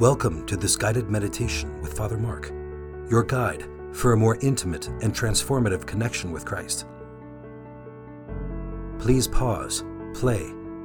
Welcome 0.00 0.44
to 0.46 0.56
this 0.56 0.74
guided 0.74 1.08
meditation 1.08 1.80
with 1.80 1.96
Father 1.96 2.18
Mark, 2.18 2.50
your 3.08 3.22
guide 3.22 3.64
for 3.92 4.12
a 4.12 4.16
more 4.16 4.36
intimate 4.40 4.88
and 4.88 5.14
transformative 5.14 5.86
connection 5.86 6.32
with 6.32 6.44
Christ. 6.44 6.86
Please 8.98 9.28
pause, 9.28 9.84
play, 10.12 10.42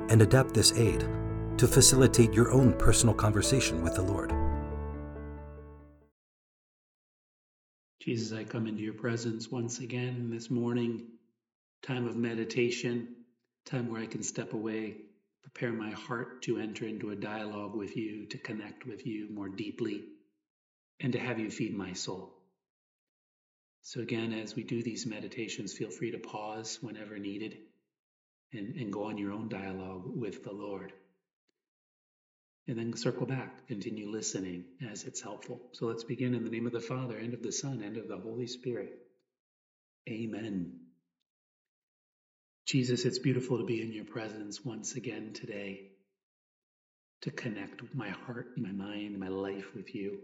and 0.10 0.22
adapt 0.22 0.54
this 0.54 0.74
aid 0.74 1.10
to 1.58 1.68
facilitate 1.68 2.34
your 2.34 2.52
own 2.52 2.72
personal 2.74 3.16
conversation 3.16 3.82
with 3.82 3.96
the 3.96 4.04
Lord. 4.04 4.32
Jesus, 8.00 8.38
I 8.38 8.44
come 8.44 8.68
into 8.68 8.84
your 8.84 8.94
presence 8.94 9.50
once 9.50 9.80
again 9.80 10.30
this 10.30 10.52
morning, 10.52 11.08
time 11.82 12.08
of 12.08 12.16
meditation, 12.16 13.16
time 13.66 13.92
where 13.92 14.04
I 14.04 14.06
can 14.06 14.22
step 14.22 14.54
away 14.54 14.98
prepare 15.54 15.74
my 15.74 15.92
heart 15.92 16.44
to 16.44 16.58
enter 16.58 16.86
into 16.86 17.12
a 17.12 17.16
dialogue 17.16 17.76
with 17.76 17.96
you, 17.98 18.26
to 18.28 18.38
connect 18.38 18.86
with 18.86 19.06
you 19.06 19.30
more 19.32 19.50
deeply, 19.50 20.04
and 21.00 21.14
to 21.14 21.20
have 21.20 21.40
you 21.40 21.50
feed 21.50 21.76
my 21.76 21.94
soul. 21.94 22.34
So, 23.82 24.02
again, 24.02 24.34
as 24.34 24.56
we 24.56 24.64
do 24.64 24.84
these 24.84 25.06
meditations, 25.06 25.74
feel 25.74 25.90
free 25.90 26.12
to 26.12 26.20
pause 26.20 26.78
whenever 26.82 27.18
needed 27.18 27.58
and, 28.54 28.76
and 28.76 28.94
go 28.94 29.06
on 29.06 29.18
your 29.18 29.32
own 29.32 29.48
dialogue 29.50 30.04
with 30.06 30.44
the 30.44 30.52
Lord. 30.52 30.92
And 32.68 32.78
then 32.78 32.96
circle 32.96 33.26
back, 33.26 33.68
continue 33.68 34.10
listening 34.10 34.66
as 34.92 35.06
it's 35.06 35.22
helpful. 35.22 35.62
So 35.72 35.88
let's 35.88 36.04
begin 36.04 36.36
in 36.36 36.44
the 36.44 36.52
name 36.52 36.68
of 36.68 36.74
the 36.74 36.80
Father, 36.80 37.18
and 37.18 37.34
of 37.34 37.42
the 37.42 37.52
Son, 37.52 37.82
and 37.82 37.98
of 37.98 38.08
the 38.08 38.18
Holy 38.18 38.48
Spirit. 38.48 39.00
Amen. 40.08 40.89
Jesus, 42.70 43.04
it's 43.04 43.18
beautiful 43.18 43.58
to 43.58 43.64
be 43.64 43.82
in 43.82 43.92
your 43.92 44.06
presence 44.06 44.64
once 44.64 44.94
again 44.94 45.34
today, 45.34 45.90
to 47.22 47.32
connect 47.32 47.82
my 47.96 48.10
heart, 48.10 48.50
my 48.58 48.72
mind, 48.72 49.18
my 49.18 49.28
life 49.28 49.74
with 49.74 49.96
you. 49.96 50.20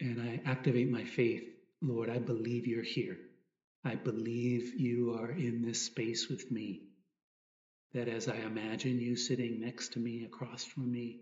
And 0.00 0.22
I 0.22 0.40
activate 0.50 0.90
my 0.90 1.04
faith. 1.04 1.42
Lord, 1.82 2.08
I 2.08 2.18
believe 2.18 2.66
you're 2.66 2.82
here. 2.82 3.18
I 3.84 3.94
believe 3.94 4.72
you 4.74 5.18
are 5.20 5.30
in 5.30 5.60
this 5.60 5.82
space 5.82 6.30
with 6.30 6.50
me. 6.50 6.80
That 7.92 8.08
as 8.08 8.26
I 8.26 8.36
imagine 8.36 9.00
you 9.00 9.16
sitting 9.16 9.60
next 9.60 9.92
to 9.92 9.98
me, 9.98 10.24
across 10.24 10.64
from 10.64 10.90
me, 10.90 11.20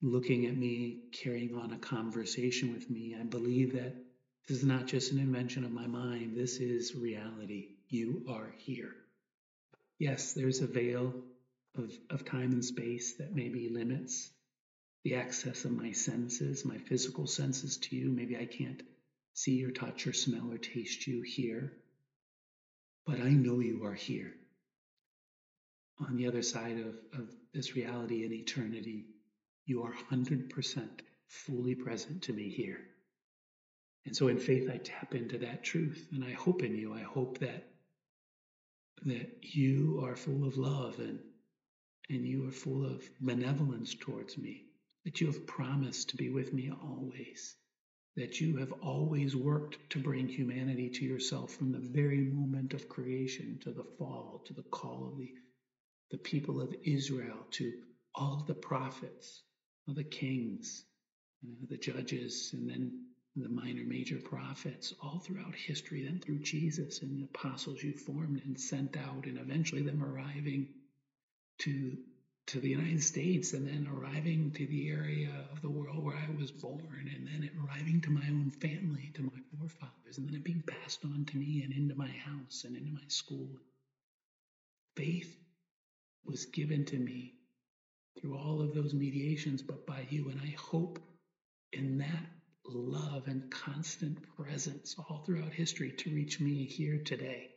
looking 0.00 0.46
at 0.46 0.56
me, 0.56 1.00
carrying 1.12 1.54
on 1.54 1.74
a 1.74 1.78
conversation 1.78 2.72
with 2.72 2.88
me, 2.88 3.14
I 3.20 3.24
believe 3.24 3.74
that 3.74 3.94
this 4.48 4.56
is 4.56 4.64
not 4.64 4.86
just 4.86 5.12
an 5.12 5.18
invention 5.18 5.66
of 5.66 5.70
my 5.70 5.86
mind, 5.86 6.34
this 6.34 6.56
is 6.56 6.94
reality 6.94 7.74
you 7.94 8.24
are 8.28 8.52
here. 8.58 8.92
Yes, 9.98 10.32
there's 10.32 10.60
a 10.60 10.66
veil 10.66 11.14
of, 11.78 11.92
of 12.10 12.24
time 12.24 12.52
and 12.52 12.64
space 12.64 13.14
that 13.18 13.34
maybe 13.34 13.68
limits 13.68 14.30
the 15.04 15.14
access 15.14 15.64
of 15.64 15.70
my 15.70 15.92
senses, 15.92 16.64
my 16.64 16.78
physical 16.78 17.26
senses 17.26 17.76
to 17.76 17.96
you. 17.96 18.10
Maybe 18.10 18.36
I 18.36 18.46
can't 18.46 18.82
see 19.34 19.64
or 19.64 19.70
touch 19.70 20.06
or 20.06 20.12
smell 20.12 20.50
or 20.50 20.58
taste 20.58 21.06
you 21.06 21.22
here, 21.22 21.72
but 23.06 23.20
I 23.20 23.30
know 23.30 23.60
you 23.60 23.84
are 23.84 23.94
here. 23.94 24.32
On 26.00 26.16
the 26.16 26.26
other 26.26 26.42
side 26.42 26.78
of, 26.78 27.20
of 27.20 27.28
this 27.52 27.76
reality 27.76 28.24
and 28.24 28.32
eternity, 28.32 29.04
you 29.66 29.84
are 29.84 29.94
100% 30.10 30.88
fully 31.28 31.74
present 31.74 32.22
to 32.22 32.32
me 32.32 32.48
here. 32.48 32.80
And 34.06 34.16
so 34.16 34.28
in 34.28 34.38
faith, 34.38 34.68
I 34.72 34.78
tap 34.78 35.14
into 35.14 35.38
that 35.38 35.62
truth 35.62 36.08
and 36.12 36.24
I 36.24 36.32
hope 36.32 36.62
in 36.62 36.74
you. 36.76 36.92
I 36.92 37.02
hope 37.02 37.38
that 37.38 37.64
that 39.04 39.38
you 39.42 40.02
are 40.04 40.16
full 40.16 40.46
of 40.46 40.56
love 40.56 40.98
and 40.98 41.20
and 42.10 42.26
you 42.26 42.46
are 42.48 42.52
full 42.52 42.84
of 42.84 43.02
benevolence 43.20 43.94
towards 43.94 44.36
me, 44.36 44.66
that 45.04 45.20
you 45.20 45.26
have 45.26 45.46
promised 45.46 46.10
to 46.10 46.16
be 46.16 46.30
with 46.30 46.52
me 46.52 46.70
always, 46.82 47.56
that 48.16 48.40
you 48.40 48.56
have 48.56 48.72
always 48.82 49.34
worked 49.34 49.78
to 49.90 49.98
bring 49.98 50.28
humanity 50.28 50.90
to 50.90 51.04
yourself 51.04 51.52
from 51.52 51.72
the 51.72 51.78
very 51.78 52.20
moment 52.20 52.74
of 52.74 52.88
creation 52.88 53.58
to 53.62 53.72
the 53.72 53.84
fall, 53.98 54.42
to 54.46 54.52
the 54.52 54.62
call 54.64 55.08
of 55.08 55.18
the, 55.18 55.30
the 56.10 56.18
people 56.18 56.60
of 56.60 56.74
Israel, 56.84 57.46
to 57.52 57.72
all 58.14 58.34
of 58.34 58.46
the 58.46 58.54
prophets, 58.54 59.42
of 59.88 59.94
the 59.94 60.04
kings, 60.04 60.84
and 61.42 61.56
the 61.68 61.76
judges, 61.78 62.50
and 62.52 62.68
then 62.68 62.92
the 63.36 63.48
minor 63.48 63.84
major 63.84 64.18
prophets 64.18 64.94
all 65.02 65.18
throughout 65.18 65.54
history, 65.54 66.04
then 66.04 66.20
through 66.20 66.38
Jesus 66.38 67.02
and 67.02 67.16
the 67.16 67.24
apostles 67.24 67.82
you 67.82 67.92
formed 67.92 68.42
and 68.44 68.58
sent 68.60 68.96
out, 68.96 69.26
and 69.26 69.38
eventually 69.38 69.82
them 69.82 70.02
arriving 70.02 70.68
to 71.58 71.96
to 72.46 72.60
the 72.60 72.68
United 72.68 73.02
States 73.02 73.54
and 73.54 73.66
then 73.66 73.88
arriving 73.90 74.50
to 74.52 74.66
the 74.66 74.90
area 74.90 75.30
of 75.50 75.62
the 75.62 75.70
world 75.70 76.04
where 76.04 76.16
I 76.16 76.28
was 76.38 76.50
born 76.50 77.10
and 77.14 77.26
then 77.26 77.50
arriving 77.64 78.02
to 78.02 78.10
my 78.10 78.26
own 78.28 78.50
family, 78.50 79.10
to 79.14 79.22
my 79.22 79.40
forefathers, 79.58 80.18
and 80.18 80.28
then 80.28 80.34
it 80.34 80.44
being 80.44 80.62
passed 80.66 81.04
on 81.04 81.24
to 81.24 81.36
me 81.38 81.62
and 81.62 81.72
into 81.72 81.94
my 81.94 82.08
house 82.08 82.64
and 82.66 82.76
into 82.76 82.92
my 82.92 83.00
school. 83.08 83.48
Faith 84.96 85.38
was 86.26 86.44
given 86.46 86.84
to 86.86 86.96
me 86.96 87.34
through 88.20 88.36
all 88.36 88.60
of 88.60 88.74
those 88.74 88.94
mediations, 88.94 89.62
but 89.62 89.86
by 89.86 90.06
you. 90.10 90.28
And 90.28 90.40
I 90.40 90.54
hope 90.58 90.98
in 91.72 91.98
that 91.98 92.26
love 92.66 93.26
and 93.26 93.50
constant 93.50 94.18
presence 94.36 94.96
all 94.98 95.22
throughout 95.24 95.52
history 95.52 95.92
to 95.92 96.14
reach 96.14 96.40
me 96.40 96.64
here 96.64 96.98
today. 97.04 97.50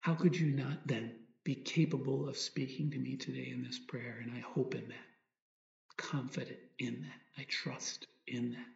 How 0.00 0.14
could 0.14 0.36
you 0.36 0.50
not 0.50 0.86
then 0.86 1.12
be 1.44 1.54
capable 1.54 2.28
of 2.28 2.36
speaking 2.36 2.90
to 2.90 2.98
me 2.98 3.16
today 3.16 3.50
in 3.50 3.62
this 3.62 3.78
prayer? 3.78 4.18
And 4.22 4.32
I 4.36 4.40
hope 4.40 4.74
in 4.74 4.88
that, 4.88 5.96
confident 5.96 6.58
in 6.78 7.00
that, 7.02 7.40
I 7.40 7.46
trust 7.48 8.06
in 8.26 8.52
that. 8.52 8.66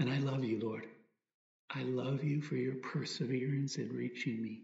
And 0.00 0.10
I 0.10 0.18
love 0.18 0.44
you, 0.44 0.60
Lord. 0.60 0.86
I 1.70 1.82
love 1.82 2.24
you 2.24 2.40
for 2.40 2.56
your 2.56 2.76
perseverance 2.76 3.76
in 3.76 3.94
reaching 3.94 4.42
me. 4.42 4.62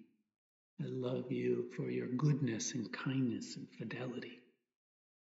I 0.80 0.86
love 0.88 1.30
you 1.30 1.66
for 1.76 1.90
your 1.90 2.08
goodness 2.08 2.74
and 2.74 2.92
kindness 2.92 3.56
and 3.56 3.68
fidelity. 3.78 4.40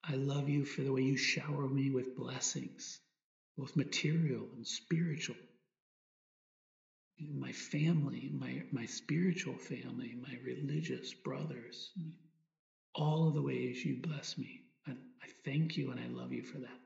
I 0.10 0.16
love 0.16 0.48
you 0.48 0.64
for 0.64 0.84
the 0.84 0.94
way 0.94 1.02
you 1.02 1.18
shower 1.18 1.68
me 1.68 1.92
with 1.92 2.16
blessings, 2.16 3.00
both 3.58 3.76
material 3.76 4.48
and 4.56 4.66
spiritual. 4.66 5.36
My 7.20 7.52
family, 7.52 8.30
my, 8.32 8.64
my 8.72 8.86
spiritual 8.86 9.56
family, 9.58 10.16
my 10.22 10.38
religious 10.46 11.14
brothers, 11.14 11.92
all 12.96 13.28
of 13.28 13.34
the 13.34 13.42
ways 13.42 13.84
you 13.84 13.98
bless 14.02 14.38
me. 14.38 14.62
I, 14.88 14.92
I 14.92 15.28
thank 15.44 15.76
you 15.76 15.92
and 15.92 16.00
I 16.00 16.08
love 16.08 16.32
you 16.32 16.44
for 16.44 16.60
that. 16.60 16.80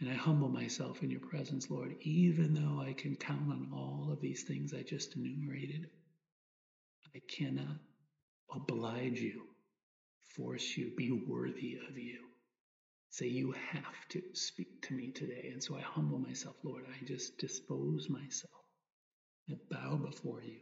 And 0.00 0.08
I 0.08 0.14
humble 0.14 0.48
myself 0.48 1.02
in 1.02 1.10
your 1.10 1.20
presence, 1.20 1.70
Lord, 1.70 1.96
even 2.00 2.54
though 2.54 2.80
I 2.80 2.94
can 2.94 3.14
count 3.16 3.50
on 3.50 3.68
all 3.74 4.10
of 4.10 4.20
these 4.22 4.44
things 4.44 4.72
I 4.72 4.82
just 4.82 5.16
enumerated. 5.16 5.90
I 7.14 7.20
cannot 7.28 7.78
oblige 8.50 9.20
you 9.20 9.42
force 10.36 10.76
you, 10.76 10.92
be 10.96 11.10
worthy 11.10 11.78
of 11.88 11.98
you. 11.98 12.18
Say, 13.10 13.28
you 13.28 13.52
have 13.70 14.08
to 14.10 14.22
speak 14.32 14.82
to 14.82 14.94
me 14.94 15.10
today. 15.12 15.50
And 15.52 15.62
so 15.62 15.76
I 15.76 15.80
humble 15.82 16.18
myself, 16.18 16.56
Lord. 16.64 16.84
I 16.88 17.04
just 17.04 17.38
dispose 17.38 18.08
myself. 18.08 18.50
I 19.48 19.54
bow 19.70 19.96
before 19.96 20.42
you. 20.42 20.58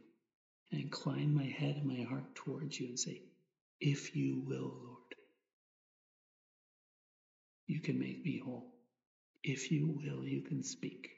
I 0.71 0.77
incline 0.77 1.33
my 1.33 1.45
head 1.45 1.77
and 1.77 1.85
my 1.85 2.03
heart 2.03 2.35
towards 2.35 2.79
you 2.79 2.87
and 2.89 2.99
say, 2.99 3.21
if 3.79 4.15
you 4.15 4.43
will, 4.45 4.73
Lord, 4.83 5.15
you 7.67 7.79
can 7.79 7.99
make 7.99 8.23
me 8.23 8.41
whole. 8.43 8.73
If 9.43 9.71
you 9.71 9.87
will, 9.87 10.23
you 10.25 10.41
can 10.41 10.63
speak. 10.63 11.09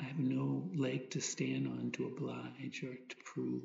I 0.00 0.04
have 0.04 0.18
no 0.18 0.68
leg 0.74 1.10
to 1.12 1.20
stand 1.20 1.68
on 1.68 1.92
to 1.92 2.06
oblige 2.06 2.82
or 2.82 2.94
to 2.94 3.16
prove, 3.24 3.62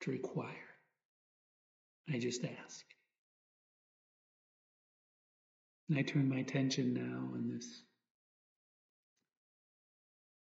to 0.00 0.10
require. 0.10 0.67
I 2.12 2.18
just 2.18 2.44
ask. 2.44 2.84
And 5.88 5.98
I 5.98 6.02
turn 6.02 6.28
my 6.28 6.38
attention 6.38 6.94
now 6.94 7.34
on 7.34 7.50
this 7.54 7.82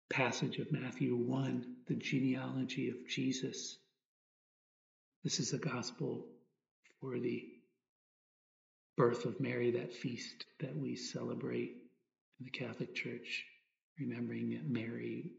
passage 0.10 0.60
of 0.60 0.72
Matthew 0.72 1.16
1, 1.16 1.66
the 1.88 1.96
genealogy 1.96 2.90
of 2.90 3.08
Jesus. 3.08 3.78
This 5.24 5.40
is 5.40 5.52
the 5.52 5.58
gospel 5.58 6.26
for 7.00 7.18
the 7.20 7.48
birth 8.98 9.26
of 9.26 9.40
Mary, 9.40 9.72
that 9.72 9.94
feast 9.94 10.46
that 10.60 10.76
we 10.76 10.96
celebrate 10.96 11.76
in 12.40 12.46
the 12.46 12.52
Catholic 12.52 12.94
Church, 12.94 13.46
remembering 14.00 14.52
that 14.52 14.70
Mary 14.70 15.32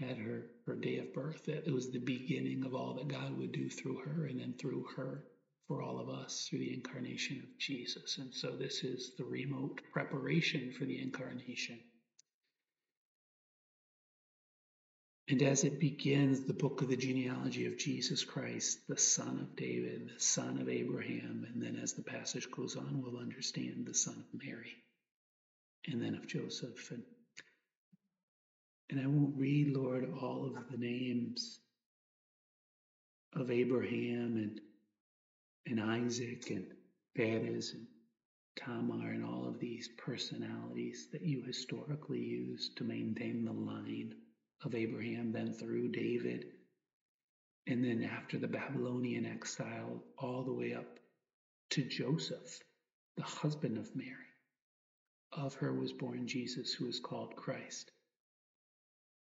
had 0.00 0.16
her, 0.16 0.46
her 0.66 0.74
day 0.74 0.98
of 0.98 1.12
birth, 1.12 1.44
that 1.44 1.66
it 1.66 1.72
was 1.72 1.90
the 1.90 1.98
beginning 1.98 2.64
of 2.64 2.74
all 2.74 2.94
that 2.94 3.08
God 3.08 3.36
would 3.38 3.52
do 3.52 3.68
through 3.68 3.98
her 3.98 4.26
and 4.26 4.40
then 4.40 4.54
through 4.58 4.86
her 4.96 5.24
for 5.68 5.82
all 5.82 6.00
of 6.00 6.08
us 6.08 6.48
through 6.48 6.58
the 6.58 6.74
incarnation 6.74 7.38
of 7.38 7.58
Jesus. 7.58 8.18
And 8.18 8.34
so 8.34 8.56
this 8.56 8.82
is 8.82 9.12
the 9.16 9.24
remote 9.24 9.80
preparation 9.92 10.72
for 10.76 10.84
the 10.84 11.00
incarnation. 11.00 11.78
And 15.28 15.42
as 15.42 15.62
it 15.62 15.78
begins 15.78 16.40
the 16.40 16.54
book 16.54 16.82
of 16.82 16.88
the 16.88 16.96
genealogy 16.96 17.66
of 17.66 17.78
Jesus 17.78 18.24
Christ, 18.24 18.80
the 18.88 18.98
son 18.98 19.38
of 19.38 19.54
David, 19.54 20.10
the 20.12 20.20
son 20.20 20.60
of 20.60 20.68
Abraham, 20.68 21.46
and 21.54 21.62
then 21.62 21.76
as 21.80 21.92
the 21.92 22.02
passage 22.02 22.50
goes 22.50 22.74
on, 22.74 23.00
we'll 23.00 23.20
understand 23.20 23.86
the 23.86 23.94
son 23.94 24.16
of 24.18 24.42
Mary, 24.44 24.72
and 25.86 26.02
then 26.02 26.16
of 26.16 26.26
Joseph. 26.26 26.90
And, 26.90 27.04
and 28.90 29.00
I 29.00 29.06
won't 29.06 29.36
read, 29.36 29.76
Lord, 29.76 30.12
all 30.20 30.46
of 30.46 30.68
the 30.70 30.76
names 30.76 31.60
of 33.34 33.50
Abraham 33.50 34.36
and, 34.36 34.60
and 35.66 35.80
Isaac 35.80 36.50
and 36.50 36.66
Perez 37.16 37.72
and 37.72 37.86
Tamar 38.56 39.10
and 39.10 39.24
all 39.24 39.46
of 39.46 39.60
these 39.60 39.88
personalities 39.96 41.08
that 41.12 41.22
you 41.22 41.42
historically 41.42 42.18
used 42.18 42.76
to 42.78 42.84
maintain 42.84 43.44
the 43.44 43.52
line 43.52 44.14
of 44.64 44.74
Abraham, 44.74 45.30
then 45.30 45.52
through 45.52 45.90
David, 45.90 46.46
and 47.68 47.84
then 47.84 48.02
after 48.02 48.38
the 48.38 48.48
Babylonian 48.48 49.24
exile, 49.24 50.02
all 50.18 50.42
the 50.42 50.52
way 50.52 50.74
up 50.74 50.98
to 51.70 51.84
Joseph, 51.84 52.60
the 53.16 53.22
husband 53.22 53.78
of 53.78 53.94
Mary. 53.94 54.16
Of 55.32 55.54
her 55.54 55.72
was 55.72 55.92
born 55.92 56.26
Jesus, 56.26 56.72
who 56.72 56.88
is 56.88 56.98
called 56.98 57.36
Christ. 57.36 57.92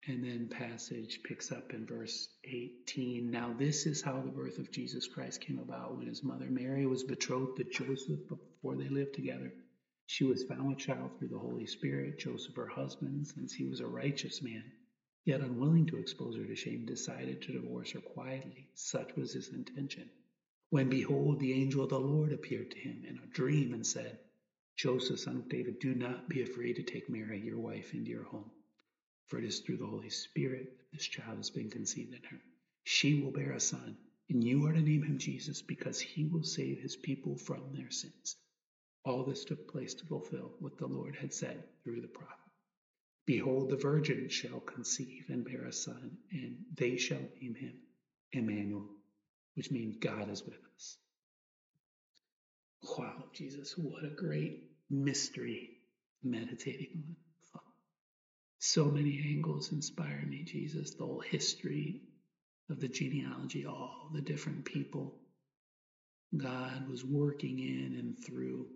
And 0.06 0.25
then 0.25 0.49
passage 0.49 1.23
picks 1.23 1.52
up 1.52 1.75
in 1.75 1.87
verse 1.87 2.29
18. 2.44 3.31
Now, 3.31 3.52
this 3.58 3.85
is 3.87 4.00
how 4.00 4.20
the 4.20 4.31
birth 4.31 4.58
of 4.58 4.70
Jesus 4.70 5.06
Christ 5.06 5.43
came 5.43 5.58
about 5.58 5.97
when 5.97 6.06
his 6.06 6.25
mother 6.25 6.49
Mary 6.49 6.87
was 6.87 7.05
betrothed 7.05 7.58
to 7.58 7.64
Joseph 7.64 8.26
before 8.29 8.76
they 8.76 8.88
lived 8.88 9.14
together. 9.14 9.52
She 10.06 10.25
was 10.25 10.43
found 10.44 10.69
with 10.69 10.79
child 10.79 11.19
through 11.19 11.29
the 11.29 11.38
Holy 11.38 11.67
Spirit. 11.67 12.19
Joseph, 12.19 12.56
her 12.56 12.67
husband, 12.67 13.26
since 13.26 13.52
he 13.52 13.67
was 13.67 13.81
a 13.81 13.87
righteous 13.87 14.43
man, 14.43 14.64
yet 15.25 15.43
unwilling 15.43 15.87
to 15.87 15.99
expose 15.99 16.35
her 16.37 16.44
to 16.47 16.56
shame, 16.56 16.87
decided 16.87 17.43
to 17.43 17.52
divorce 17.52 17.93
her 17.93 18.00
quietly. 18.00 18.69
Such 18.75 19.14
was 19.17 19.35
his 19.35 19.50
intention. 19.50 20.11
When 20.70 20.88
behold, 20.88 21.41
the 21.41 21.52
angel 21.52 21.85
of 21.85 21.91
the 21.91 22.00
Lord 22.00 22.32
appeared 22.32 22.70
to 22.70 22.79
him 22.79 23.05
in 23.06 23.19
a 23.19 23.26
dream 23.35 23.75
and 23.75 23.87
said, 23.87 24.19
Joseph, 24.76 25.20
son 25.20 25.37
of 25.37 25.49
David, 25.49 25.79
do 25.79 25.94
not 25.94 26.29
be 26.29 26.43
afraid 26.43 26.76
to 26.76 26.82
take 26.82 27.11
Mary, 27.11 27.41
your 27.41 27.58
wife, 27.58 27.93
into 27.93 28.11
your 28.11 28.25
home, 28.25 28.50
for 29.31 29.38
it 29.38 29.44
is 29.44 29.61
through 29.61 29.77
the 29.77 29.87
Holy 29.87 30.11
Spirit 30.11 30.77
that 30.77 30.91
this 30.93 31.06
child 31.06 31.37
has 31.37 31.50
been 31.50 31.71
conceived 31.71 32.12
in 32.12 32.23
her. 32.31 32.41
She 32.82 33.23
will 33.23 33.31
bear 33.31 33.53
a 33.53 33.61
son, 33.61 33.97
and 34.29 34.43
you 34.43 34.67
are 34.67 34.73
to 34.73 34.81
name 34.81 35.05
him 35.05 35.19
Jesus, 35.19 35.62
because 35.62 36.00
he 36.00 36.25
will 36.25 36.43
save 36.43 36.81
his 36.81 36.97
people 36.97 37.37
from 37.37 37.73
their 37.73 37.91
sins. 37.93 38.37
All 39.05 39.25
this 39.25 39.44
took 39.44 39.71
place 39.71 39.94
to 39.94 40.05
fulfill 40.05 40.50
what 40.59 40.79
the 40.79 40.88
Lord 40.88 41.15
had 41.15 41.32
said 41.32 41.62
through 41.85 42.00
the 42.00 42.09
prophet. 42.09 42.35
Behold, 43.25 43.71
the 43.71 43.77
virgin 43.77 44.29
shall 44.29 44.59
conceive 44.59 45.27
and 45.29 45.44
bear 45.44 45.65
a 45.65 45.73
son, 45.73 46.19
and 46.33 46.56
they 46.75 46.97
shall 46.97 47.23
name 47.41 47.55
him 47.55 47.75
Emmanuel, 48.33 48.88
which 49.55 49.71
means 49.71 49.97
God 50.00 50.29
is 50.29 50.43
with 50.43 50.59
us. 50.75 50.99
Wow, 52.99 53.26
Jesus, 53.33 53.75
what 53.76 54.05
a 54.05 54.11
great 54.11 54.71
mystery 54.91 55.79
meditating 56.25 56.91
on. 56.97 57.30
So 58.62 58.85
many 58.85 59.19
angles 59.27 59.73
inspire 59.73 60.23
me, 60.29 60.45
Jesus, 60.45 60.95
the 60.95 61.07
whole 61.07 61.21
history 61.21 62.03
of 62.69 62.79
the 62.79 62.89
genealogy, 62.89 63.65
all 63.65 64.11
the 64.12 64.21
different 64.21 64.67
people 64.67 65.19
God 66.37 66.89
was 66.89 67.05
working 67.05 67.59
in 67.59 67.97
and 67.99 68.17
through 68.23 68.69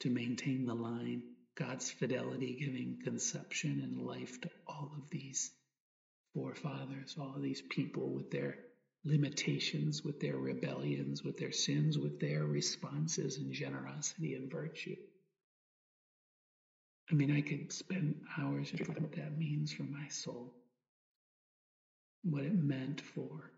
to 0.00 0.10
maintain 0.10 0.66
the 0.66 0.74
line 0.74 1.22
God's 1.54 1.90
fidelity 1.90 2.56
giving 2.58 2.98
conception 3.04 3.80
and 3.82 4.04
life 4.04 4.40
to 4.40 4.50
all 4.66 4.92
of 4.96 5.08
these 5.10 5.52
forefathers, 6.34 7.16
all 7.18 7.36
of 7.36 7.42
these 7.42 7.62
people 7.62 8.12
with 8.12 8.30
their 8.32 8.58
limitations, 9.04 10.02
with 10.02 10.20
their 10.20 10.36
rebellions, 10.36 11.22
with 11.22 11.38
their 11.38 11.52
sins, 11.52 11.96
with 11.96 12.18
their 12.18 12.44
responses 12.44 13.38
and 13.38 13.52
generosity 13.52 14.34
and 14.34 14.50
virtue. 14.50 14.96
I 17.10 17.14
mean, 17.14 17.36
I 17.36 17.40
could 17.40 17.72
spend 17.72 18.14
hours 18.38 18.70
just 18.70 18.88
what 18.88 19.12
that 19.12 19.36
means 19.36 19.72
for 19.72 19.82
my 19.82 20.06
soul, 20.08 20.54
what 22.22 22.44
it 22.44 22.54
meant 22.54 23.00
for 23.00 23.50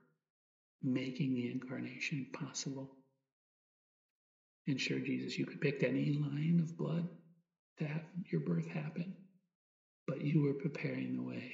making 0.82 1.34
the 1.34 1.50
incarnation 1.50 2.26
possible. 2.32 2.96
And 4.66 4.80
sure, 4.80 5.00
Jesus, 5.00 5.38
you 5.38 5.44
could 5.44 5.60
pick 5.60 5.82
any 5.82 6.12
line 6.14 6.60
of 6.62 6.78
blood 6.78 7.08
that 7.78 8.04
your 8.30 8.40
birth 8.40 8.68
happened, 8.68 9.14
but 10.06 10.22
you 10.22 10.42
were 10.42 10.54
preparing 10.54 11.16
the 11.16 11.22
way 11.22 11.52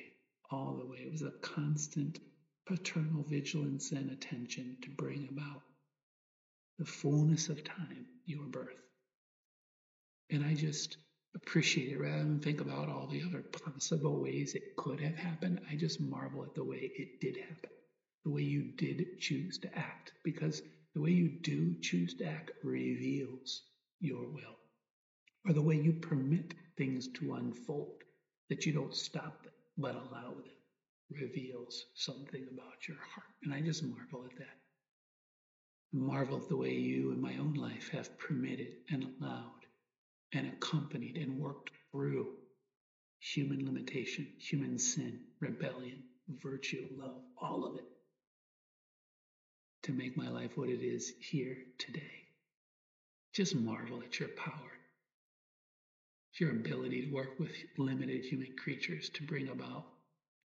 all 0.51 0.77
the 0.77 0.87
way. 0.87 0.99
It 0.99 1.11
was 1.11 1.23
a 1.23 1.33
constant 1.43 2.21
paternal 2.67 3.25
vigilance 3.25 3.93
and 3.93 4.11
attention 4.11 4.77
to 4.83 4.91
bring 4.91 5.29
about 5.31 5.63
the 6.79 6.85
fullness 6.85 7.49
of 7.49 7.65
time, 7.65 8.07
your 8.25 8.47
birth. 8.47 8.77
And 10.31 10.45
I 10.45 10.55
just 10.55 10.99
appreciate 11.35 11.93
it 11.93 12.01
rather 12.01 12.19
than 12.19 12.41
think 12.41 12.61
about 12.61 12.89
all 12.89 13.07
the 13.07 13.23
other 13.23 13.43
possible 13.43 14.21
ways 14.21 14.55
it 14.55 14.77
could 14.77 15.01
have 15.01 15.17
happened. 15.17 15.61
I 15.71 15.77
just 15.77 16.01
marvel 16.01 16.45
at 16.45 16.55
the 16.55 16.65
way 16.65 16.91
it 16.97 17.21
did 17.21 17.37
happen, 17.37 17.71
the 18.25 18.31
way 18.31 18.43
you 18.43 18.73
did 18.77 19.19
choose 19.21 19.59
to 19.59 19.79
act, 19.79 20.13
because 20.25 20.63
the 20.95 21.01
way 21.01 21.11
you 21.11 21.29
do 21.43 21.77
choose 21.81 22.15
to 22.15 22.27
act 22.27 22.53
reveals 22.63 23.63
your 24.01 24.27
will 24.29 24.57
or 25.47 25.53
the 25.53 25.63
way 25.63 25.77
you 25.77 25.93
permit 25.93 26.55
things 26.77 27.09
to 27.09 27.35
unfold, 27.35 28.03
that 28.49 28.67
you 28.67 28.73
don't 28.73 28.95
stop 28.95 29.43
them, 29.43 29.53
but 29.77 29.95
allow 29.95 30.31
them, 30.31 30.53
reveals 31.11 31.85
something 31.95 32.47
about 32.53 32.87
your 32.87 32.99
heart. 32.99 33.27
And 33.43 33.55
I 33.55 33.61
just 33.61 33.83
marvel 33.83 34.25
at 34.31 34.39
that. 34.39 34.57
Marvel 35.93 36.39
at 36.39 36.49
the 36.49 36.57
way 36.57 36.75
you 36.75 37.13
in 37.13 37.21
my 37.21 37.35
own 37.39 37.55
life 37.55 37.89
have 37.91 38.19
permitted 38.19 38.75
and 38.91 39.05
allowed 39.05 39.58
and 40.33 40.47
accompanied 40.47 41.17
and 41.17 41.39
worked 41.39 41.71
through 41.91 42.29
human 43.21 43.65
limitation, 43.65 44.27
human 44.39 44.79
sin, 44.79 45.21
rebellion, 45.41 46.03
virtue, 46.43 46.87
love, 46.97 47.23
all 47.41 47.65
of 47.65 47.77
it 47.77 47.85
to 49.83 49.93
make 49.93 50.17
my 50.17 50.29
life 50.29 50.57
what 50.57 50.69
it 50.69 50.85
is 50.85 51.13
here 51.21 51.57
today. 51.79 52.27
Just 53.33 53.55
marvel 53.55 54.03
at 54.03 54.19
your 54.19 54.29
power 54.31 54.79
your 56.41 56.51
ability 56.51 57.07
to 57.07 57.13
work 57.13 57.39
with 57.39 57.51
limited 57.77 58.25
human 58.25 58.55
creatures 58.63 59.09
to 59.11 59.23
bring 59.25 59.49
about 59.49 59.85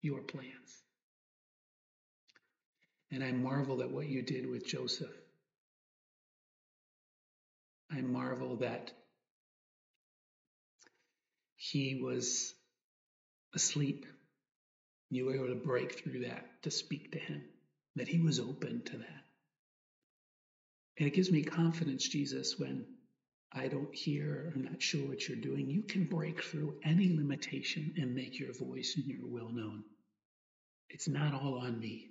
your 0.02 0.22
plans. 0.22 0.84
And 3.12 3.24
I 3.24 3.32
marvel 3.32 3.82
at 3.82 3.92
what 3.92 4.08
you 4.08 4.22
did 4.24 4.50
with 4.50 4.66
Joseph. 4.66 5.12
I 7.92 8.02
marvel 8.02 8.56
that 8.58 8.92
he 11.72 11.96
was 11.96 12.54
asleep. 13.56 14.06
You 15.10 15.26
were 15.26 15.36
able 15.36 15.48
to 15.48 15.56
break 15.56 15.94
through 15.94 16.26
that 16.26 16.46
to 16.64 16.72
speak 16.72 17.14
to 17.14 17.20
him, 17.20 17.42
that 17.96 18.10
he 18.10 18.20
was 18.20 18.40
open 18.40 18.82
to 18.84 18.98
that. 18.98 19.24
And 20.98 21.08
it 21.08 21.14
gives 21.14 21.32
me 21.32 21.42
confidence, 21.44 22.06
Jesus, 22.06 22.60
when 22.60 22.86
I 23.54 23.70
don't 23.70 23.96
hear, 23.96 24.52
I'm 24.54 24.64
not 24.64 24.82
sure 24.82 25.08
what 25.08 25.26
you're 25.26 25.38
doing, 25.38 25.70
you 25.70 25.84
can 25.84 26.04
break 26.04 26.44
through 26.44 26.76
any 26.84 27.16
limitation 27.16 27.94
and 27.98 28.14
make 28.14 28.40
your 28.40 28.52
voice 28.52 28.96
and 28.98 29.06
your 29.06 29.26
will 29.26 29.50
known. 29.50 29.84
It's 30.90 31.08
not 31.08 31.34
all 31.34 31.60
on 31.60 31.80
me. 31.80 32.10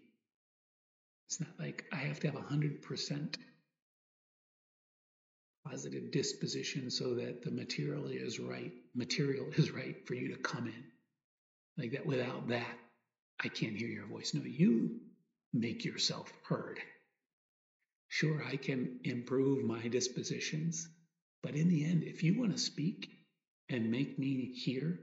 It's 1.29 1.41
not 1.41 1.51
like 1.59 1.85
I 1.93 1.97
have 1.97 2.21
to 2.21 2.29
have 2.29 2.37
a 2.37 2.43
100% 2.43 3.35
positive 5.69 6.11
disposition 6.13 6.91
so 6.91 7.15
that 7.15 7.43
the 7.43 7.51
material 7.51 8.07
is 8.07 8.39
right, 8.41 8.73
material 8.95 9.47
is 9.57 9.71
right 9.71 10.07
for 10.07 10.15
you 10.15 10.35
to 10.35 10.41
come 10.43 10.67
in. 10.67 10.85
Like 11.79 11.93
that, 11.93 12.07
without 12.07 12.49
that, 12.49 12.79
I 13.43 13.49
can't 13.49 13.77
hear 13.77 13.89
your 13.89 14.07
voice. 14.07 14.35
No, 14.35 14.43
you 14.45 15.01
make 15.53 15.85
yourself 15.85 16.33
heard. 16.49 16.81
Sure, 18.09 18.45
I 18.45 18.57
can 18.57 19.01
improve 19.05 19.65
my 19.65 19.89
dispositions 19.89 20.89
but 21.43 21.57
in 21.57 21.69
the 21.69 21.85
end, 21.85 22.05
if 22.05 22.23
you 22.23 22.39
want 22.39 22.53
to 22.53 22.59
speak 22.59 23.11
and 23.69 23.91
make 23.91 24.19
me 24.19 24.53
hear 24.55 25.01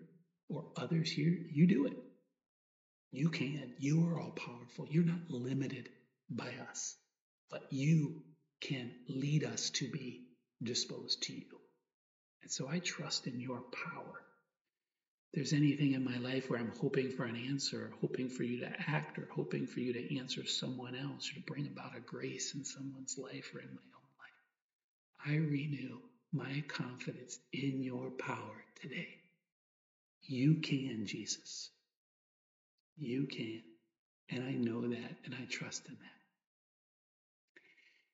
or 0.49 0.71
others 0.77 1.11
hear, 1.11 1.37
you 1.51 1.67
do 1.67 1.85
it. 1.85 1.97
You 3.11 3.29
can. 3.29 3.73
You 3.77 4.07
are 4.07 4.19
all 4.19 4.31
powerful. 4.31 4.87
You're 4.89 5.03
not 5.03 5.29
limited 5.29 5.89
by 6.29 6.51
us, 6.69 6.95
but 7.49 7.63
you 7.71 8.23
can 8.61 8.91
lead 9.07 9.43
us 9.43 9.69
to 9.71 9.89
be 9.89 10.27
disposed 10.61 11.23
to 11.23 11.33
you. 11.33 11.59
And 12.41 12.51
so 12.51 12.67
I 12.67 12.79
trust 12.79 13.27
in 13.27 13.39
your 13.39 13.61
power. 13.61 14.21
If 15.31 15.35
there's 15.35 15.53
anything 15.53 15.93
in 15.93 16.03
my 16.03 16.17
life 16.17 16.49
where 16.49 16.59
I'm 16.59 16.73
hoping 16.81 17.11
for 17.11 17.25
an 17.25 17.35
answer, 17.35 17.91
hoping 18.01 18.29
for 18.29 18.43
you 18.43 18.61
to 18.61 18.71
act, 18.87 19.19
or 19.19 19.27
hoping 19.31 19.67
for 19.67 19.79
you 19.79 19.93
to 19.93 20.17
answer 20.17 20.45
someone 20.45 20.95
else, 20.95 21.29
or 21.29 21.35
to 21.35 21.41
bring 21.41 21.67
about 21.67 21.95
a 21.95 21.99
grace 21.99 22.55
in 22.55 22.63
someone's 22.63 23.17
life 23.17 23.51
or 23.53 23.59
in 23.59 23.67
my 23.67 23.81
own 23.95 24.09
life, 24.17 25.25
I 25.25 25.35
renew 25.35 25.99
my 26.31 26.63
confidence 26.67 27.39
in 27.53 27.83
your 27.83 28.09
power 28.11 28.63
today. 28.81 29.19
You 30.23 30.55
can, 30.55 31.05
Jesus. 31.05 31.69
You 32.97 33.27
can. 33.27 33.63
And 34.29 34.43
I 34.43 34.51
know 34.51 34.81
that 34.81 35.17
and 35.25 35.35
I 35.35 35.45
trust 35.49 35.87
in 35.87 35.95
that. 35.95 36.18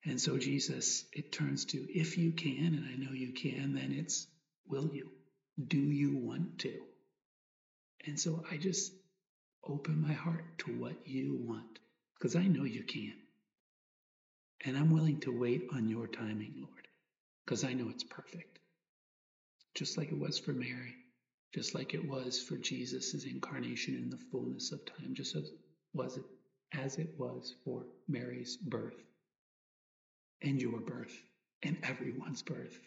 And 0.08 0.20
so, 0.20 0.38
Jesus, 0.38 1.04
it 1.12 1.32
turns 1.32 1.64
to 1.66 1.78
if 1.78 2.16
you 2.16 2.30
can, 2.30 2.74
and 2.74 2.86
I 2.88 2.94
know 2.94 3.12
you 3.12 3.32
can, 3.32 3.74
then 3.74 3.92
it's 3.92 4.28
will 4.68 4.88
you? 4.94 5.10
Do 5.66 5.78
you 5.78 6.16
want 6.16 6.60
to? 6.60 6.80
And 8.06 8.18
so 8.18 8.44
I 8.48 8.56
just 8.56 8.92
open 9.64 10.00
my 10.00 10.12
heart 10.12 10.44
to 10.58 10.78
what 10.78 11.08
you 11.08 11.36
want 11.42 11.80
because 12.14 12.36
I 12.36 12.46
know 12.46 12.62
you 12.62 12.84
can. 12.84 13.14
And 14.64 14.76
I'm 14.76 14.92
willing 14.92 15.18
to 15.20 15.36
wait 15.36 15.66
on 15.74 15.88
your 15.88 16.06
timing, 16.06 16.54
Lord, 16.58 16.86
because 17.44 17.64
I 17.64 17.72
know 17.72 17.88
it's 17.88 18.04
perfect. 18.04 18.60
Just 19.74 19.98
like 19.98 20.12
it 20.12 20.18
was 20.18 20.38
for 20.38 20.52
Mary, 20.52 20.94
just 21.52 21.74
like 21.74 21.94
it 21.94 22.08
was 22.08 22.40
for 22.40 22.56
Jesus' 22.56 23.24
incarnation 23.24 23.96
in 23.96 24.10
the 24.10 24.24
fullness 24.30 24.70
of 24.70 24.86
time, 24.86 25.14
just 25.14 25.34
as 25.34 25.50
was 25.92 26.16
it 26.16 26.24
as 26.72 26.98
it 26.98 27.10
was 27.18 27.56
for 27.64 27.86
Mary's 28.06 28.56
birth 28.56 29.02
and 30.46 30.62
your 30.62 30.80
birth 30.80 31.22
and 31.64 31.76
everyone's 31.82 32.42
birth 32.42 32.78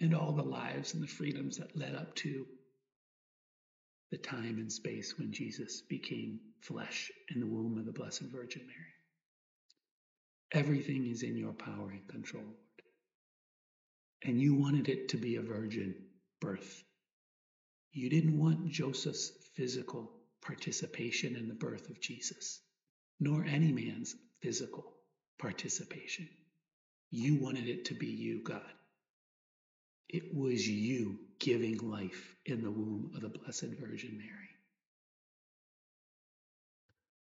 and 0.00 0.14
all 0.14 0.32
the 0.32 0.42
lives 0.42 0.94
and 0.94 1.02
the 1.02 1.06
freedoms 1.06 1.56
that 1.58 1.76
led 1.76 1.94
up 1.94 2.14
to 2.16 2.44
the 4.10 4.18
time 4.18 4.58
and 4.58 4.72
space 4.72 5.16
when 5.16 5.32
Jesus 5.32 5.80
became 5.82 6.40
flesh 6.60 7.12
in 7.32 7.40
the 7.40 7.46
womb 7.46 7.78
of 7.78 7.86
the 7.86 7.92
Blessed 7.92 8.22
Virgin 8.22 8.62
Mary. 8.66 8.94
Everything 10.52 11.06
is 11.06 11.22
in 11.22 11.36
your 11.36 11.52
power 11.52 11.90
and 11.90 12.08
control. 12.08 12.56
And 14.24 14.40
you 14.40 14.54
wanted 14.54 14.88
it 14.88 15.10
to 15.10 15.18
be 15.18 15.36
a 15.36 15.42
virgin 15.42 15.94
birth. 16.40 16.82
You 17.92 18.10
didn't 18.10 18.38
want 18.38 18.70
Joseph's 18.70 19.30
physical 19.54 20.10
participation 20.42 21.36
in 21.36 21.46
the 21.46 21.54
birth 21.54 21.90
of 21.90 22.00
Jesus, 22.00 22.60
nor 23.20 23.44
any 23.44 23.70
man's 23.70 24.16
physical 24.40 24.94
participation. 25.38 26.28
You 27.10 27.36
wanted 27.36 27.68
it 27.68 27.86
to 27.86 27.94
be 27.94 28.06
you, 28.06 28.42
God. 28.42 28.62
It 30.08 30.34
was 30.34 30.66
you 30.66 31.18
giving 31.38 31.78
life 31.78 32.36
in 32.46 32.62
the 32.62 32.70
womb 32.70 33.12
of 33.14 33.22
the 33.22 33.28
Blessed 33.28 33.74
Virgin 33.80 34.18
Mary. 34.18 34.50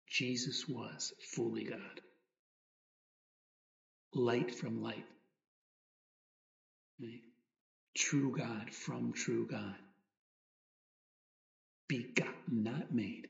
Jesus 0.08 0.68
was 0.68 1.14
fully 1.34 1.64
God, 1.64 2.02
light 4.14 4.54
from 4.54 4.82
light, 4.82 5.06
right? 7.02 7.22
true 7.96 8.36
God 8.38 8.74
from 8.74 9.14
true 9.14 9.48
God, 9.48 9.76
begotten, 11.88 12.64
not 12.64 12.94
made. 12.94 13.29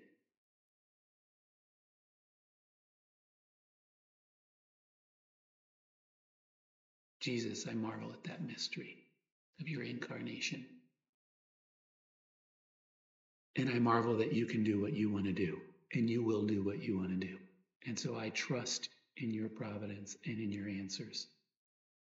Jesus, 7.29 7.67
I 7.69 7.75
marvel 7.75 8.11
at 8.11 8.23
that 8.23 8.41
mystery 8.41 8.97
of 9.61 9.69
your 9.69 9.83
incarnation. 9.83 10.65
And 13.55 13.69
I 13.69 13.77
marvel 13.77 14.17
that 14.17 14.33
you 14.33 14.47
can 14.47 14.63
do 14.63 14.81
what 14.81 14.93
you 14.93 15.11
want 15.11 15.25
to 15.25 15.31
do, 15.31 15.59
and 15.93 16.09
you 16.09 16.23
will 16.23 16.47
do 16.47 16.63
what 16.63 16.81
you 16.81 16.97
want 16.97 17.09
to 17.11 17.27
do. 17.27 17.37
And 17.85 17.99
so 17.99 18.17
I 18.17 18.29
trust 18.29 18.89
in 19.17 19.31
your 19.31 19.47
providence 19.47 20.17
and 20.25 20.39
in 20.39 20.51
your 20.51 20.67
answers 20.67 21.27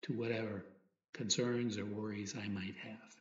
to 0.03 0.13
whatever 0.13 0.63
concerns 1.13 1.77
or 1.77 1.85
worries 1.85 2.33
I 2.41 2.47
might 2.47 2.75
have. 2.81 3.15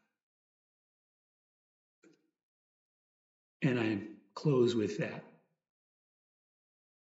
And 3.63 3.81
I 3.81 3.99
close 4.37 4.77
with 4.77 4.99
that. 4.99 5.25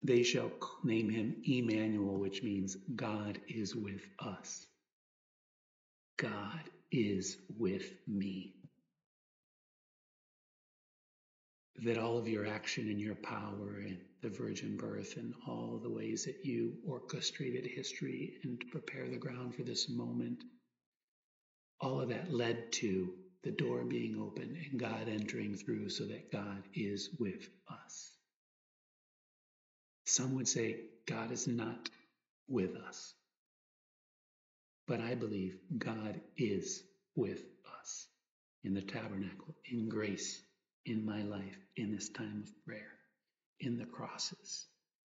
They 0.01 0.24
shall 0.24 0.50
name 0.84 1.12
him 1.12 1.36
Emmanuel, 1.44 2.18
which 2.18 2.42
means 2.42 2.77
God 2.96 3.38
is 3.48 3.75
with 3.75 4.01
us. 4.18 4.66
God 6.18 6.64
is 6.92 7.38
with 7.58 7.94
me. 8.08 8.56
That 11.84 12.00
all 12.00 12.18
of 12.18 12.28
your 12.28 12.48
action 12.48 12.90
and 12.90 13.00
your 13.00 13.16
power 13.16 13.78
and 13.86 14.00
the 14.24 14.30
virgin 14.30 14.78
birth 14.78 15.16
and 15.18 15.36
all 15.48 15.80
the 15.82 15.92
ways 15.92 16.26
that 16.26 16.44
you 16.44 16.74
orchestrated 16.88 17.68
history 17.68 18.34
and 18.44 18.60
prepare 18.72 19.08
the 19.08 19.18
ground 19.18 19.54
for 19.54 19.62
this 19.62 19.88
moment, 19.88 20.44
all 21.80 22.02
of 22.02 22.10
that 22.10 22.34
led 22.34 22.72
to 22.74 23.14
the 23.44 23.52
door 23.52 23.84
being 23.84 24.20
open 24.20 24.58
and 24.70 24.80
God 24.80 25.08
entering 25.08 25.56
through 25.56 25.90
so 25.90 26.06
that 26.06 26.32
God 26.32 26.64
is 26.74 27.10
with 27.20 27.48
us. 27.70 28.12
Some 30.06 30.36
would 30.36 30.48
say 30.48 30.78
God 31.06 31.32
is 31.32 31.48
not 31.48 31.90
with 32.48 32.76
us. 32.76 33.14
But 34.88 35.01
I 35.01 35.15
believe 35.15 35.58
God 35.77 36.22
is 36.38 36.84
with 37.15 37.44
us 37.82 38.08
in 38.63 38.74
the 38.74 38.82
tabernacle, 38.82 39.56
in 39.70 39.89
grace, 39.89 40.41
in 40.86 41.06
my 41.06 41.24
life, 41.24 41.58
in 41.75 41.91
this 41.91 42.10
time 42.10 42.44
of 42.44 42.65
prayer, 42.65 42.94
in 43.60 43.77
the 43.77 43.86
crosses, 43.86 44.65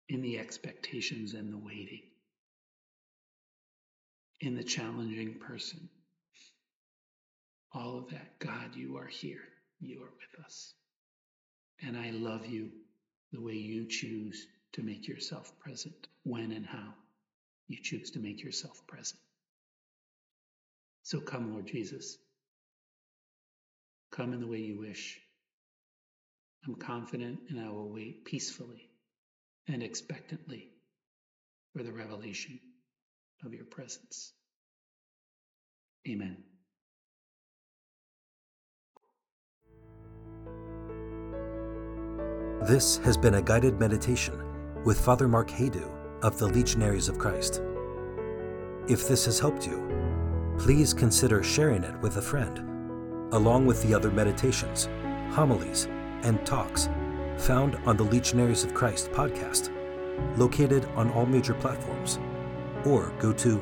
in 0.08 0.22
the 0.22 0.38
expectations 0.38 1.34
and 1.34 1.52
the 1.52 1.58
waiting, 1.58 2.02
in 4.40 4.56
the 4.56 4.64
challenging 4.64 5.34
person. 5.38 5.88
All 7.72 7.98
of 7.98 8.10
that, 8.10 8.38
God, 8.40 8.74
you 8.74 8.96
are 8.96 9.06
here. 9.06 9.42
You 9.80 10.02
are 10.02 10.10
with 10.10 10.44
us. 10.44 10.74
And 11.82 11.96
I 11.96 12.10
love 12.10 12.46
you 12.46 12.70
the 13.32 13.40
way 13.40 13.54
you 13.54 13.86
choose 13.86 14.46
to 14.72 14.82
make 14.82 15.06
yourself 15.06 15.56
present, 15.60 16.08
when 16.24 16.50
and 16.52 16.66
how 16.66 16.94
you 17.68 17.78
choose 17.80 18.10
to 18.12 18.18
make 18.18 18.42
yourself 18.42 18.84
present. 18.88 19.20
So 21.02 21.21
come, 21.21 21.52
Lord 21.52 21.66
Jesus. 21.66 22.19
Come 24.12 24.33
in 24.33 24.40
the 24.40 24.47
way 24.47 24.59
you 24.59 24.78
wish. 24.78 25.19
I'm 26.66 26.75
confident 26.75 27.40
and 27.49 27.61
I 27.61 27.71
will 27.71 27.90
wait 27.90 28.25
peacefully 28.25 28.90
and 29.69 29.83
expectantly 29.83 30.69
for 31.73 31.83
the 31.83 31.92
revelation 31.92 32.59
of 33.45 33.54
your 33.54 33.64
presence. 33.64 34.33
Amen. 36.09 36.37
This 42.62 42.99
has 42.99 43.16
been 43.16 43.35
a 43.35 43.42
guided 43.42 43.80
meditation 43.80 44.38
with 44.85 45.00
Father 45.00 45.26
Mark 45.28 45.49
Haydu 45.49 45.90
of 46.23 46.38
the 46.38 46.47
Legionaries 46.47 47.09
of 47.09 47.19
Christ. 47.19 47.62
If 48.87 49.09
this 49.09 49.25
has 49.25 49.38
helped 49.38 49.66
you, 49.66 50.00
please 50.60 50.92
consider 50.92 51.42
sharing 51.42 51.82
it 51.84 51.98
with 52.02 52.18
a 52.18 52.22
friend, 52.22 52.58
along 53.32 53.64
with 53.64 53.82
the 53.82 53.94
other 53.94 54.10
meditations, 54.10 54.90
homilies, 55.30 55.86
and 56.22 56.44
talks 56.44 56.90
found 57.38 57.76
on 57.86 57.96
the 57.96 58.04
Legionaries 58.04 58.62
of 58.62 58.74
Christ 58.74 59.10
podcast, 59.10 59.70
located 60.36 60.84
on 60.96 61.10
all 61.12 61.24
major 61.24 61.54
platforms, 61.54 62.18
or 62.84 63.10
go 63.18 63.32
to 63.32 63.56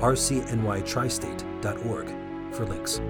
rcnytristate.org 0.00 2.52
for 2.52 2.66
links. 2.66 3.00